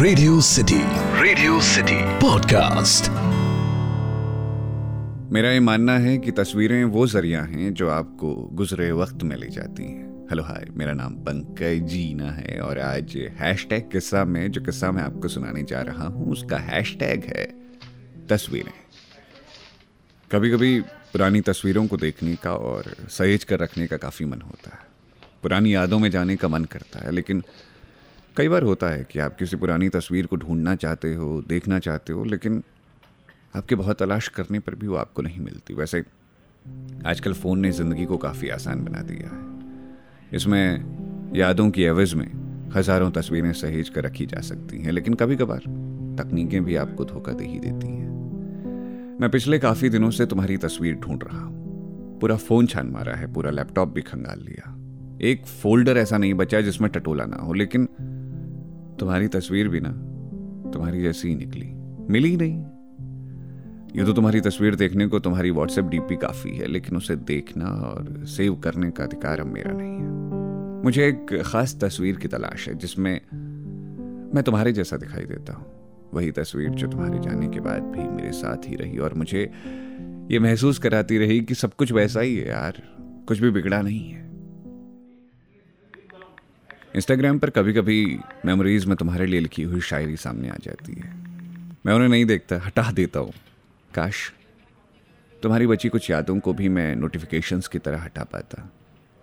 Radio 0.00 0.40
city 0.40 0.78
radio 1.22 1.60
city 1.60 1.94
podcast 1.94 3.10
मेरा 5.32 5.50
ये 5.50 5.60
मानना 5.60 5.98
है 5.98 6.18
कि 6.18 6.30
तस्वीरें 6.30 6.84
वो 6.84 7.06
ज़रिया 7.06 7.42
हैं 7.42 7.74
जो 7.74 7.88
आपको 7.88 8.34
गुजरे 8.34 8.92
वक्त 8.92 9.22
में 9.22 9.36
ले 9.36 9.48
जाती 9.48 9.82
हैं। 9.82 10.26
हेलो, 10.30 10.42
हाय, 10.42 10.66
मेरा 10.70 10.92
नाम 10.92 11.14
पंकज 11.14 11.88
जीना 11.88 12.30
है 12.30 12.60
और 12.60 12.78
आज 12.78 13.16
हैश 13.16 13.66
टैग 13.70 13.90
किस्सा 13.90 14.24
में, 14.24 14.50
जो 14.50 14.60
किस्सा 14.60 14.92
मैं 14.92 15.02
आपको 15.02 15.28
सुनाने 15.28 15.62
जा 15.62 15.82
रहा 15.82 16.06
हूँ, 16.06 16.32
उसका 16.32 16.56
हैश 16.56 16.96
टैग 17.00 17.24
है 17.24 17.44
तस्वीरें। 18.28 18.72
कभी 20.32 20.50
कभी 20.50 20.80
पुरानी 20.80 21.40
तस्वीरों 21.40 21.86
को 21.86 21.96
देखने 21.96 22.36
का 22.36 22.52
और 22.52 22.94
सहेज 23.08 23.44
कर 23.44 23.58
रखने 23.58 23.86
का 23.86 23.96
काफ़ी 23.96 24.26
मन 24.26 24.40
होता 24.40 24.70
है। 24.70 24.86
पुरानी 25.42 25.74
यादों 25.74 25.98
में 25.98 26.10
जाने 26.10 26.36
का 26.36 26.48
मन 26.48 26.64
करता 26.64 26.98
है, 26.98 27.12
लेकिन 27.12 27.42
कई 28.38 28.48
बार 28.48 28.62
होता 28.62 28.86
है 28.86 29.04
कि 29.04 29.18
आप 29.18 29.36
किसी 29.36 29.56
पुरानी 29.56 29.88
तस्वीर 29.88 30.26
को 30.26 30.36
ढूंढना 30.36 30.74
चाहते 30.74 31.14
हो, 31.14 31.42
देखना 31.48 31.78
चाहते 31.78 32.12
हो, 32.12 32.24
लेकिन 32.24 32.62
आपके 33.56 33.74
बहुत 33.74 33.98
तलाश 33.98 34.28
करने 34.28 34.58
पर 34.58 34.74
भी 34.74 34.86
वो 34.86 34.96
आपको 34.96 35.22
नहीं 35.22 35.40
मिलती। 35.40 35.74
वैसे 35.74 36.02
आजकल 37.06 37.32
फ़ोन 37.32 37.58
ने 37.58 37.72
ज़िंदगी 37.72 38.04
को 38.04 38.16
काफ़ी 38.16 38.48
आसान 38.48 38.84
बना 38.84 39.00
दिया 39.02 39.28
है। 39.28 40.36
इसमें 40.36 41.32
यादों 41.36 41.70
की 41.70 41.82
एवज 41.82 42.14
में 42.14 42.26
हज़ारों 42.74 43.10
तस्वीरें 43.10 43.52
सहेज 43.52 43.88
कर 43.88 44.04
रखी 44.04 44.26
जा 44.26 44.40
सकती 44.40 44.82
हैं, 44.82 44.92
लेकिन 44.92 45.14
कभी 45.14 45.36
कभार 45.36 45.62
तकनीकें 46.18 46.64
भी 46.64 46.76
आपको 46.76 47.04
धोखा 47.04 47.32
दे 47.32 47.44
ही 47.44 47.58
देती 47.58 47.86
हैं। 47.86 49.18
मैं 49.20 49.30
पिछले 49.30 49.58
काफ़ी 49.58 49.88
दिनों 49.88 50.10
से 50.10 50.26
तुम्हारी 50.26 50.56
तस्वीर 50.56 50.94
ढूंढ 50.94 51.24
रहा 51.24 51.40
हूँ। 51.40 52.18
पूरा 52.20 52.36
फ़ोन 52.36 52.66
छान 52.66 52.86
मारा 52.86 53.14
है, 53.14 53.32
पूरा 53.34 53.50
लैपटॉप 53.50 53.88
भी 53.88 54.02
खंगाल 54.02 54.40
लिया। 54.40 54.74
एक 55.22 55.46
फोल्डर 55.46 55.96
ऐसा 55.96 56.18
नहीं 56.18 56.34
बचा 56.34 56.60
जिसमें 56.60 56.90
टटोला 56.90 57.24
ना 57.24 57.36
हो, 57.36 57.52
लेकिन 57.52 57.88
तुम्हारी 59.00 59.28
तस्वीर 59.28 59.68
भी 59.68 59.80
ना, 59.80 59.90
तुम्हारी 60.70 61.02
जैसी 61.02 61.28
ही 61.28 61.34
निकली। 61.34 61.66
मिली 62.10 62.36
नहीं। 62.36 62.64
ये 63.96 64.04
तो 64.04 64.12
तुम्हारी 64.12 64.40
तस्वीर 64.40 64.74
देखने 64.74 65.06
को 65.06 65.18
तुम्हारी 65.18 65.50
व्हाट्सएप 65.50 65.84
डीपी 65.84 66.16
काफ़ी 66.16 66.50
है, 66.50 66.66
लेकिन 66.66 66.96
उसे 66.96 67.16
देखना 67.16 67.66
और 67.66 68.24
सेव 68.26 68.54
करने 68.54 68.90
का 68.90 69.04
अधिकार 69.04 69.40
अब 69.40 69.46
मेरा 69.46 69.72
नहीं 69.72 69.92
है। 69.92 70.82
मुझे 70.84 71.08
एक 71.08 71.42
ख़ास 71.42 71.78
तस्वीर 71.80 72.16
की 72.16 72.28
तलाश 72.28 72.68
है, 72.68 72.74
जिसमें 72.74 73.20
मैं 74.34 74.42
तुम्हारे 74.44 74.72
जैसा 74.72 74.96
दिखाई 74.96 75.24
देता 75.24 75.52
हूँ। 75.52 75.66
वही 76.14 76.30
तस्वीर 76.30 76.70
जो 76.70 76.86
तुम्हारे 76.86 77.18
जाने 77.18 77.48
के 77.48 77.60
बाद 77.60 77.82
भी 77.82 78.08
मेरे 78.16 78.32
साथ 78.32 78.68
ही 78.68 78.76
रही 78.76 78.98
और 78.98 79.14
मुझे 79.14 79.50
ये 80.30 80.38
महसूस 80.38 80.78
कराती 80.78 81.18
रही 81.18 81.40
कि 81.40 81.54
सब 81.54 81.74
कुछ 81.74 81.92
वैसा 81.92 82.20
ही 82.20 82.36
है 82.36 82.48
यार, 82.48 82.82
कुछ 83.28 83.38
भी 83.38 83.50
बिगड़ा 83.50 83.82
नहीं 83.82 84.08
है। 84.10 84.27
इंस्टाग्राम 86.98 87.38
पर 87.38 87.50
कभी 87.50 87.72
कभी 87.72 88.18
मेमोरीज 88.46 88.84
में 88.84 88.96
तुम्हारे 88.96 89.26
लिए 89.26 89.40
लिखी 89.40 89.62
हुई 89.62 89.80
शायरी 89.80 90.16
सामने 90.16 90.48
आ 90.48 90.54
जाती 90.62 90.92
है। 90.92 91.10
मैं 91.86 91.92
उन्हें 91.94 92.08
नहीं 92.08 92.24
देखता, 92.24 92.56
हटा 92.56 92.90
देता 92.92 93.20
हूँ। 93.20 93.32
काश 93.90 94.22
तुम्हारी 95.32 95.66
बची 95.66 95.88
कुछ 95.88 96.10
यादों 96.10 96.38
को 96.40 96.52
भी 96.52 96.68
मैं 96.68 96.94
नोटिफिकेशंस 96.96 97.68
की 97.68 97.78
तरह 97.78 98.02
हटा 98.02 98.24
पाता। 98.24 98.68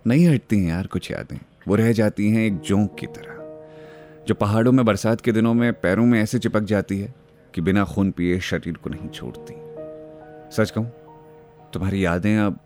नहीं 0.04 0.26
हटती 0.28 0.58
हैं 0.58 0.68
यार 0.68 0.86
कुछ 0.86 1.10
यादें। 1.10 1.38
वो 1.68 1.74
रह 1.74 1.92
जाती 1.92 2.30
हैं 2.30 2.46
एक 2.46 2.60
जोंक 2.60 2.96
की 3.00 3.06
तरह, 3.08 4.24
जो 4.28 4.34
पहाड़ों 4.34 4.72
में 4.72 4.84
बरसात 4.84 5.20
के 5.20 5.32
दिनों 5.32 5.54
में 5.54 5.72
पैरों 5.72 6.06
में 6.06 6.20
ऐसे 6.22 6.38
चिपक 6.38 6.62
जाती 6.64 6.98
है 7.00 7.12
कि 7.54 7.60
बिना 7.60 7.84
खून 7.84 8.10
पिए 8.10 8.40
शरीर 8.40 8.76
को 8.76 8.90
नहीं 8.90 9.08
छोड़ती। 9.08 9.54
सच 10.56 10.70
कहूँ, 10.70 10.90
तुम्हारी 11.72 12.04
यादें 12.04 12.36
अब 12.38 12.58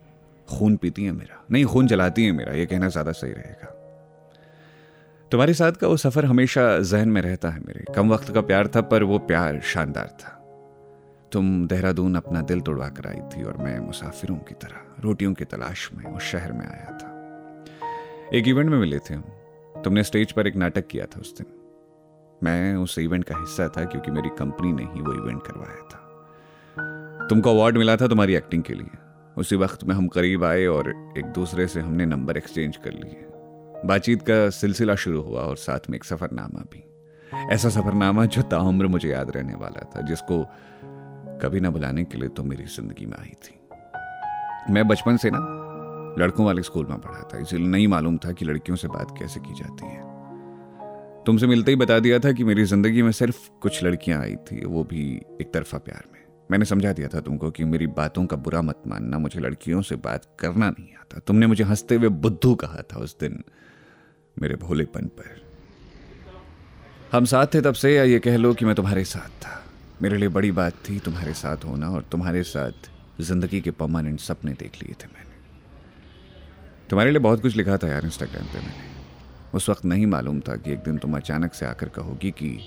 खून 0.48 0.76
पीती 0.76 1.04
हैं 1.04 1.12
मेरा। 1.12 1.44
नहीं, 1.50 1.64
खून 1.64 1.86
जलाती 1.86 2.24
हैं 2.24 2.32
मेरा, 2.32 2.52
ये 2.52 2.66
कहना 2.66 2.88
ज़्यादा 2.88 3.12
सही 3.12 3.32
रहेगा। 3.32 3.76
तुम्हारे 5.32 5.54
साथ 5.54 5.72
का 5.72 5.86
वो 5.86 5.96
सफ़र 5.96 6.24
हमेशा 6.24 6.78
जहन 6.78 7.08
में 7.08 7.22
रहता 7.22 7.50
है 7.50 7.60
मेरे। 7.60 7.84
कम 7.94 8.12
वक्त 8.12 8.34
का 8.34 8.40
प्यार 8.40 8.68
था, 8.68 8.80
पर 8.80 9.02
वो 9.02 9.18
प्यार 9.18 9.60
शानदार 9.60 10.06
था। 10.06 10.36
तुम 11.32 11.68
देहरादून 11.68 12.14
अपना 12.14 12.40
दिल 12.40 12.60
तोड़वा 12.60 12.88
कर 12.88 13.08
आई 13.08 13.20
थी 13.20 13.42
और 13.42 13.56
मैं 13.56 13.78
मुसाफिरों 13.78 14.36
की 14.36 14.54
तरह, 14.54 14.80
रोटियों 15.00 15.34
की 15.34 15.44
तलाश 15.44 15.90
में 15.94 16.04
उस 16.04 16.22
शहर 16.22 16.52
में 16.52 16.66
आया 16.66 16.98
था। 17.02 17.10
एक 18.34 18.48
इवेंट 18.48 18.70
में 18.70 18.78
मिले 18.78 18.98
थे 18.98 19.14
हम। 19.14 19.24
तुमने 19.84 20.02
स्टेज 20.02 20.32
पर 20.32 20.46
एक 20.46 20.56
नाटक 20.56 20.86
किया 20.86 21.06
था 21.06 21.20
उस 21.20 21.38
दिन। 21.38 21.46
मैं 22.42 22.74
उस 22.74 22.98
इवेंट 22.98 23.24
का 23.24 23.34
हिस्सा 23.40 23.68
था 23.68 23.84
क्योंकि 23.84 24.10
मेरी 24.10 24.28
कंपनी 24.28 24.72
ने 24.72 24.82
ही 24.82 25.00
वो 25.00 25.24
इवेंट 25.24 25.42
करवाया 25.42 25.82
था। 25.82 26.06
तुमको 27.26 27.50
अवार्ड 27.50 27.78
मिला 27.78 27.96
था 27.96 28.08
तुम्हारी 28.08 28.34
एक्टिंग 28.34 28.62
के 28.62 28.74
लिए। 28.74 28.98
उसी 29.36 29.56
वक्त 29.56 29.84
में 29.84 29.94
हम 29.94 30.08
करीब 30.08 30.44
आए 30.44 30.66
और 30.66 31.14
एक 31.18 31.24
दूसरे 31.24 31.66
से 31.66 31.80
हमने 31.80 32.06
नंबर 32.06 32.36
एक्सचेंज 32.36 32.76
कर 32.76 32.90
लिए। 32.90 33.26
बातचीत 33.86 34.22
का 34.22 34.50
सिलसिला 34.50 34.94
शुरू 34.94 35.20
हुआ 35.22 35.40
और 35.40 35.56
साथ 35.56 35.90
में 35.90 35.96
एक 35.96 36.04
सफरनामा 36.04 36.64
भी। 36.72 36.84
ऐसा 37.54 37.68
सफरनामा 37.68 38.24
जो 38.24 38.42
ताउम्र 38.42 38.86
मुझे 38.86 39.08
याद 39.08 39.30
रहने 39.30 39.54
वाला 39.54 39.84
था, 39.90 40.00
जिसको 40.00 40.44
कभी 41.42 41.60
ना 41.60 41.70
बुलाने 41.70 42.04
के 42.04 42.18
लिए 42.18 42.28
तो 42.28 42.42
मेरी 42.42 42.64
ज़िंदगी 42.64 43.06
में 43.06 43.16
आई 43.18 43.34
थी। 43.44 43.58
मैं 44.72 44.88
बचपन 44.88 45.16
से 45.16 45.30
ना 45.32 45.38
लड़कों 46.18 46.46
वाले 46.46 46.62
स्कूल 46.62 46.86
में 46.86 46.98
पढ़ा 46.98 47.22
था, 47.34 47.38
इसलिए 47.38 47.66
नहीं 47.66 47.88
मालूम 47.88 48.18
था 48.18 48.32
कि 48.32 48.44
लड़कियों 48.44 48.76
से 48.76 48.88
बात 48.88 49.14
कैसे 49.18 49.40
की 49.40 49.54
जाती 49.54 49.86
है। 49.86 50.08
तुमसे 51.26 51.46
मिलते 51.46 51.70
ही 51.70 51.76
बता 51.76 51.98
दिया 51.98 52.18
था 52.18 52.32
कि 52.32 52.44
मेरी 52.44 52.64
ज़िंदगी 52.64 53.02
में 53.02 53.12
सिर्फ़ 53.12 53.48
कुछ 53.62 53.82
लड़कियाँ 53.84 54.20
आई 54.22 54.36
थी, 54.36 54.64
वो 54.64 54.84
भी 54.84 55.22
एक 55.40 55.52
तरफा 55.54 55.78
प्यार 55.78 56.04
में। 56.12 56.20
मैंने 56.50 56.64
समझा 56.64 56.92
दिया 56.92 57.08
था 57.08 57.20
तुमको 57.20 57.50
कि 57.50 57.64
मेरी 57.64 57.86
बातों 57.86 58.26
का 58.26 58.36
बुरा 58.36 58.62
मत 58.62 58.82
मानना, 58.86 59.18
मुझे 59.18 59.40
लड़कियों 59.40 59.82
से 59.82 59.96
बात 59.96 60.24
करना 60.38 60.70
नहीं 60.70 60.94
आता। 61.00 61.18
तुमने 61.18 61.46
मुझे 61.46 61.64
हँसते 61.64 61.94
हुए 61.94 62.08
बुद्धू 62.08 62.54
कहा 62.54 62.82
था 62.82 63.00
उस 63.00 63.16
दिन। 63.20 63.42
मेरे 64.36 64.56
भोलेपन 64.56 65.06
पर। 65.18 65.38
हम 67.12 67.24
साथ 67.24 67.46
थे 67.54 67.60
तब 67.60 67.74
से, 67.74 67.94
या 67.94 68.02
ये 68.04 68.18
कह 68.18 68.36
लो 68.36 68.52
कि 68.54 68.64
मैं 68.64 68.74
तुम्हारे 68.74 69.04
साथ 69.04 69.28
था। 69.42 69.62
मेरे 70.02 70.16
लिए 70.16 70.28
बड़ी 70.28 70.50
बात 70.52 70.74
थी 70.88 70.98
तुम्हारे 70.98 71.32
साथ 71.34 71.64
होना 71.64 71.90
और 71.90 72.02
तुम्हारे 72.02 72.42
साथ 72.42 72.90
ज़िंदगी 73.20 73.60
के 73.60 73.70
परमानेंट 73.70 74.20
सपने 74.20 74.52
देख 74.52 74.82
लिए 74.82 74.94
थे 74.94 75.06
मैंने। 75.06 75.38
तुम्हारे 76.90 77.10
लिए 77.10 77.20
बहुत 77.20 77.42
कुछ 77.42 77.56
लिखा 77.56 77.76
था 77.76 77.88
यार 77.88 78.04
इंस्टाग्राम 78.04 78.46
पे 78.46 78.58
मैंने। 78.58 78.88
उस 79.54 79.68
वक्त 79.68 79.84
नहीं 79.84 80.06
मालूम 80.06 80.40
था 80.40 80.56
कि 80.56 80.72
एक 80.72 80.78
दिन 80.78 80.98
तुम 80.98 81.16
अचानक 81.16 81.54
से 81.54 81.66
आकर 81.66 81.88
कहोगी 81.88 82.30
कि 82.30 82.58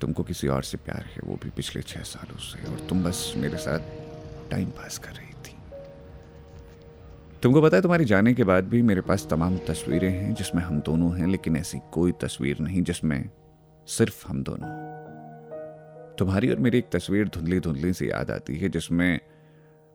तुमको 0.00 0.22
किसी 0.22 0.48
और 0.48 0.62
से 0.62 0.76
प्यार 0.76 1.04
है, 1.04 1.20
वो 1.24 1.38
भी 1.42 1.50
पिछले 1.50 1.82
छह 1.82 2.02
सालों 2.02 2.38
से, 2.38 2.72
और 2.72 2.86
तुम 2.88 3.04
बस 3.04 3.32
मेरे 3.36 3.58
साथ 3.58 4.50
टाइम 4.50 4.70
पास 4.70 4.98
कर 4.98 5.10
रही 5.10 5.33
तुमको 7.44 7.60
पता 7.62 7.76
है, 7.76 7.82
तुम्हारे 7.82 8.04
जाने 8.04 8.32
के 8.34 8.44
बाद 8.44 8.64
भी 8.64 8.80
मेरे 8.82 9.00
पास 9.00 9.26
तमाम 9.30 9.56
तस्वीरें 9.58 10.10
हैं 10.10 10.34
जिसमें 10.34 10.62
हम 10.62 10.80
दोनों 10.80 11.16
हैं, 11.16 11.26
लेकिन 11.26 11.56
ऐसी 11.56 11.78
कोई 11.92 12.12
तस्वीर 12.12 12.58
नहीं 12.58 12.82
जिसमें 12.82 13.30
सिर्फ़ 13.86 14.26
हम 14.28 14.42
दोनों 14.42 14.68
तुम्हारी 16.18 16.50
और 16.50 16.56
मेरी 16.56 16.78
एक 16.78 16.88
तस्वीर 16.92 17.28
धुंधली 17.28 17.60
धुंधली 17.60 17.92
से 17.92 18.06
याद 18.06 18.30
आती 18.30 18.56
है, 18.56 18.68
जिसमें 18.68 19.20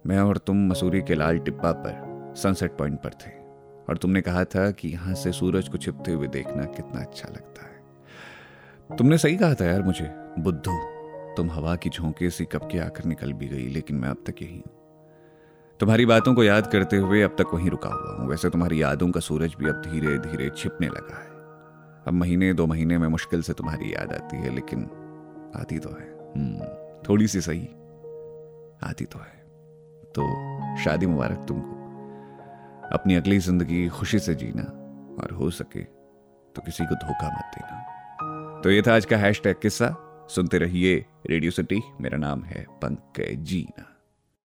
मैं 0.08 0.20
और 0.20 0.38
तुम 0.38 0.68
मसूरी 0.68 1.02
के 1.02 1.16
लाल 1.16 1.40
टिब्बा 1.40 1.72
पर 1.72 2.34
सनसेट 2.38 2.78
पॉइंट 2.78 3.00
पर 3.00 3.10
थे। 3.10 3.32
और 3.90 3.98
तुमने 3.98 4.22
कहा 4.22 4.44
था 4.46 4.72
कि 4.72 4.90
यहाँ 4.90 5.16
से 5.16 5.32
सूरज 5.32 5.70
को 5.70 5.78
छिपते 5.78 6.12
हुए 6.12 6.28
देखना 6.28 6.64
कितना 6.64 7.02
अच्छा 7.02 7.30
लगता 7.30 7.66
है। 7.66 8.98
तुमने 8.98 9.18
सही 9.18 9.38
कहा 9.38 9.54
था 9.54 9.66
यार 9.66 9.82
मुझे, 9.82 10.10
बुद्धू, 10.40 10.80
तुम 11.38 11.52
हवा 11.52 11.76
की 11.76 11.90
झोंके 11.90 12.30
से 12.30 12.46
कब 12.46 12.70
के 12.72 12.80
आकर 12.80 13.06
निकल 13.06 13.34
भी 13.34 13.48
गई, 13.48 13.68
लेकिन 13.68 13.96
मैं 13.96 14.10
अब 14.10 14.24
तक 14.28 14.42
यही 14.42 14.58
हूँ। 14.58 14.79
तुम्हारी 15.80 16.06
बातों 16.06 16.34
को 16.36 16.44
याद 16.44 16.68
करते 16.68 16.98
हुए 16.98 17.22
अब 17.22 17.36
तक 17.40 17.54
वहीं 17.54 17.70
रुका 17.70 17.90
हुआ 17.90 18.16
हूँ। 18.16 18.28
वैसे 18.30 18.50
तुम्हारी 18.50 18.82
यादों 18.82 19.10
का 19.12 19.20
सूरज 19.20 19.56
भी 19.60 19.70
अब 19.70 19.82
धीरे 19.82 20.18
धीरे 20.18 20.50
छिपने 20.58 20.88
लगा 20.88 21.20
है। 21.20 21.28
अब 22.08 22.14
महीने 22.14 22.54
दो 22.54 22.66
महीने 22.68 22.98
में 22.98 23.08
मुश्किल 23.08 23.42
से 23.42 23.54
तुम्हारी 23.54 23.94
याद 23.94 24.14
आती 24.14 24.38
है 24.38 24.54
लेकिन 24.56 24.84
आती 25.56 25.80
तो 25.80 25.90
है। 25.90 26.08
हम्म, 26.36 26.66
थोड़ी 27.10 27.28
सी 27.28 27.42
सही। 27.42 27.66
आती 28.84 29.06
तो 29.06 29.20
है। 29.20 29.38
तो 30.16 30.26
शादी 30.84 31.06
मुबारक 31.06 31.46
तुमको। 31.48 31.78
अपनी 32.94 33.16
अगली 33.16 33.40
ज़िंदगी 33.40 33.88
खुशी 33.90 34.20
से 34.20 34.36
जीना 34.36 34.64
और 35.24 35.32
हो 35.32 35.50
सके 35.50 35.84
तो 36.56 36.62
किसी 36.62 36.86
को 36.86 36.96
धोखा 36.96 37.28
मत 37.28 37.56
देना। 37.56 38.62
तो 38.64 38.72
ये 38.72 38.82
था 38.82 38.96
आज 38.96 39.06
का 39.06 39.18
हैश 39.18 39.42
टैग 39.44 39.56
किस्सा। 39.62 39.96
सुनते 40.30 40.58
रहिए 40.58 41.06
रेडियो 41.30 41.52
सिटी। 41.52 41.82
मेरा 42.02 42.18
नाम 42.18 42.44
है 42.44 42.66
पंकज 42.82 43.44
जीना। 43.44 43.86